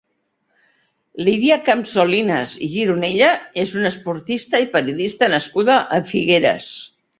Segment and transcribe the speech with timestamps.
[1.27, 3.29] Lídia Campsolinas i Gironella
[3.65, 6.75] és una esportista i periodista nascuda a Figueres.